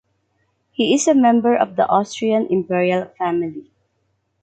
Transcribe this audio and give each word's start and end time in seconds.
He 0.71 0.95
is 0.95 1.07
a 1.07 1.13
member 1.13 1.55
of 1.55 1.75
the 1.75 1.87
Austrian 1.87 2.47
Imperial 2.47 3.05
Family. 3.19 3.69